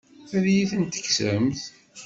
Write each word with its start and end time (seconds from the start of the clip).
Ad 0.35 0.45
iyi-tent-tekksemt? 0.47 1.61